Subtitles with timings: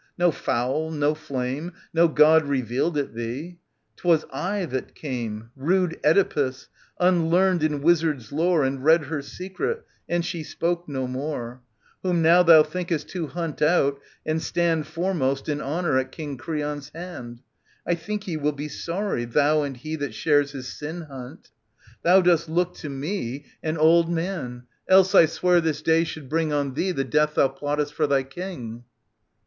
[0.17, 1.73] No fowl, no flame.
[1.93, 3.59] No God revealed it thee.
[3.97, 5.51] 'Twas I that came.
[5.55, 11.61] Rude Oedipus, unlearned in wizard's lore, •(And read her secret, and she spoke no more.
[11.63, 16.35] ^„—* Whom now thou thinkcst to hunt out, and stand Foremost in honour at King
[16.35, 17.41] Creon's hand.
[17.83, 21.51] 1 think ye will be sorry, thou and he That shares thy sin hunt.
[22.01, 23.77] Thou dost look to me 23 SOPHOCLES VT.
[23.77, 27.03] 403 424 An old man; else, I swear this day should bring On thee the
[27.03, 28.83] death thou plottest for thy King.